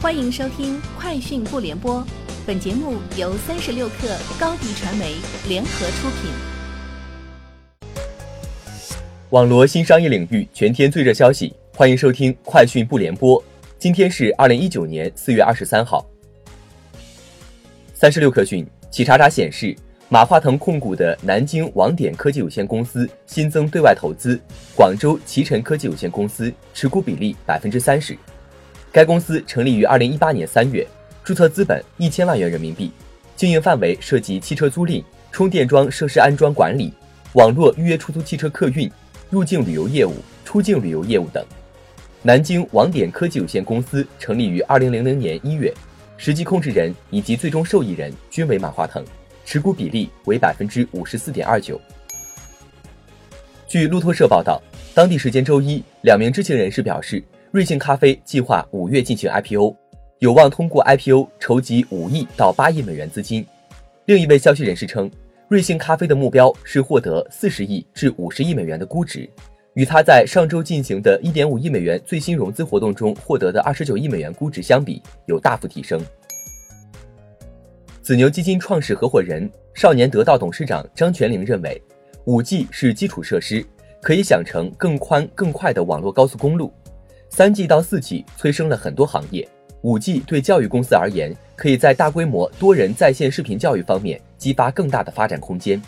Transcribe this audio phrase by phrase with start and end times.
[0.00, 1.96] 欢迎收听《快讯不联播》，
[2.46, 5.16] 本节目由三十六克高低传媒
[5.48, 6.30] 联合出品。
[9.30, 13.42] 网罗新商业领域全天最热消息，欢迎收听《快讯不联播》。
[13.76, 16.06] 今天是二零一九年四月二十三号。
[17.92, 19.76] 三十六克讯，企查查显示，
[20.08, 24.38] 马化腾控股的南京网点科技有限公司新增对外投资
[24.76, 28.16] 广州奇晨科技有限公司，持股比例百分之三十。
[28.90, 30.86] 该公司成立于二零一八年三月，
[31.22, 32.90] 注册资本一千万元人民币，
[33.36, 36.92] 经营范围涉及汽车租赁、充电桩设施安装管理、
[37.34, 38.90] 网络预约出租汽车客运、
[39.28, 41.44] 入境旅游业务、出境旅游业务等。
[42.22, 45.72] 南京网点科技有限公司成立于二零零零年一月，
[46.16, 49.04] 实际控制人以及最终受益人均为马化腾，
[49.44, 51.78] 持股比例为百分之五十四点二九。
[53.66, 54.62] 据路透社报道，
[54.94, 57.22] 当地时间周一，两名知情人士表示。
[57.50, 59.74] 瑞幸咖啡计划五月进行 IPO，
[60.18, 63.44] 有望通过 IPO 筹集五亿到八亿美元资金。
[64.04, 65.10] 另一位消息人士称，
[65.48, 69.26] 瑞幸咖啡的目标是获得四十亿至五十亿美元的估值，
[69.72, 75.98] 与他在上周进行的一点五亿美元最新融资活动中获得的二十九亿美元估值相比，有大幅提升。
[78.02, 81.80] 紫牛基金创始合伙人、少年得道董事长张全龄认为，
[82.26, 83.64] 五 G 是基础设施，
[84.02, 86.70] 可以想成更宽更快的网络高速公路。
[87.30, 89.46] 三 G 到四 G 催生了很多行业，
[89.82, 95.80] 五 G 对教育公司而言，可以在大规模多人在线视频教育方面激发更大的发展空间。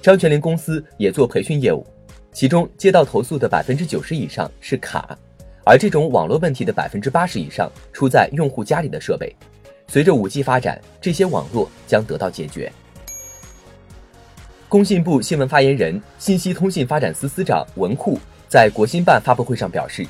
[0.00, 1.86] 张全龄公司也做培训业务，
[2.32, 5.18] 其中接到投诉的百分之九十以上是卡，
[5.64, 9.34] 而这种网络问题的百分之八十以上出在用户家里的设备。
[9.88, 12.72] 随着五 G 发展，这些网络将得到解决。
[14.68, 20.06] 工信部新闻发言人、信息通信发展司司长文库在国新办发布会上表示。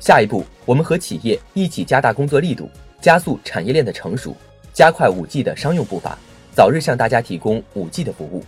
[0.00, 2.70] 下一步，我们和企业一起加大工作力度，
[3.02, 4.34] 加速产业链的成熟，
[4.72, 6.18] 加快五 G 的商用步伐，
[6.54, 8.42] 早日向大家提供五 G 的服务。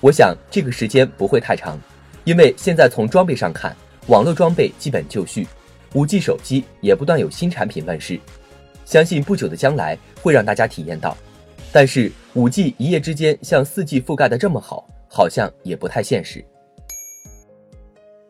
[0.00, 1.78] 我想这个时间不会太长，
[2.24, 3.76] 因为现在从装备上看，
[4.06, 5.46] 网络装备基本就绪，
[5.92, 8.18] 五 G 手机也不断有新产品问世，
[8.86, 11.14] 相信不久的将来会让大家体验到。
[11.70, 16.42] 但是五 G 一夜之间像四 G 覆盖的这么好，好像也不太现实。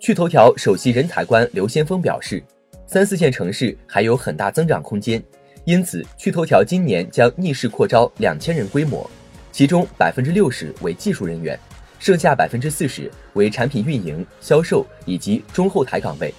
[0.00, 2.41] 趣头条首席人才官刘先锋表示，
[2.86, 5.20] 三四线城市还有很大增长空间，
[5.64, 9.10] 因此趣头条今年将逆势扩招两千人规模，
[9.50, 11.59] 其中百分之六十为技术人员，
[11.98, 16.32] 剩下百分之四十为产品运营、销售以及中后台岗位。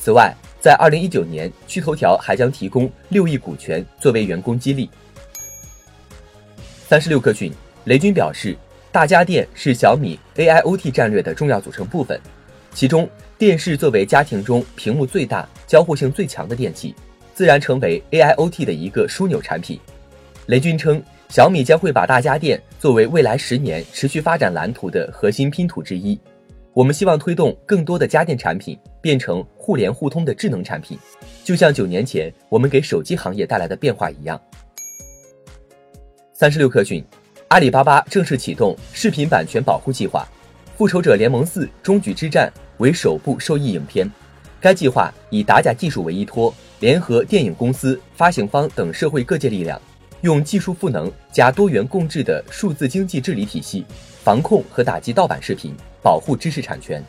[0.00, 4.88] 此外，在二零一九年，趣头条还将提供六亿股权作为员工激励。
[6.88, 7.52] 三十六氪讯，
[7.84, 8.56] 雷军表示，
[8.90, 12.18] 大家电是小米 AIoT 战略的重要组成部分。
[12.74, 13.08] 其中，
[13.38, 16.92] 电视作为家庭中屏幕最大、交互性最强的电器，
[17.32, 19.78] 自然成为 AIoT 的一个枢纽产品。
[20.46, 26.18] 雷军称，小米将会把大家电作为未来十年持续发展蓝图的核心拼图之一。
[26.72, 30.98] 我们希望推动更多的家电产品变成互联互通的智能产品，
[31.44, 34.38] 就像九年前我们给手机行业带来的变化一样。
[36.32, 37.04] 三十六氪讯，
[37.48, 40.26] 阿里巴巴正式启动视频版权保护计划，
[40.76, 42.52] 《复仇者联盟四：终局之战》。
[42.78, 44.10] 为首部受益影片，
[44.60, 49.80] 该计划以打假技术为依托，联合电影公司、发行方等社会各界力量，
[50.22, 53.84] 用技术赋能加多元共治的数字经济治理体系，
[54.22, 57.02] 防控和打击盗版视频，保护知识产权。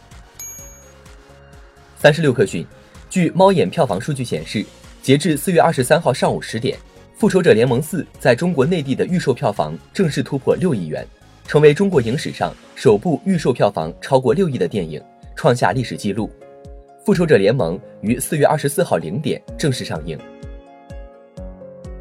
[1.98, 2.66] 三十六氪讯，
[3.10, 4.64] 据猫眼票房数据显示，
[5.02, 6.78] 截至四月二十三号上午十点，
[7.18, 11.08] 《复仇者联盟四》在中国内地的预售票房正式突破六亿元，
[11.48, 15.02] 成为中国影史上首部预售票房超过六亿的电影。
[15.36, 16.30] 创下历史记录，
[17.06, 20.18] 《复仇者联盟》于四月二十四号零点正式上映。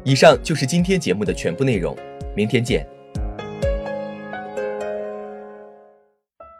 [0.03, 1.95] 以上就是今天节目的全部内容，
[2.35, 2.87] 明天见。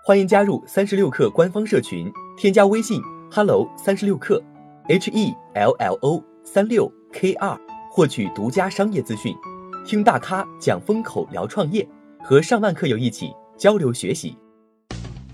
[0.03, 4.40] 欢迎加入三十六氪官方社群，添加微信 hello 三十六氪
[4.88, 7.58] h e l l o 三六 k 二，
[7.90, 9.34] 获取独家商业资讯，
[9.88, 11.88] 听大咖讲风口，聊创业，
[12.22, 14.38] 和上万客友一起交流学习。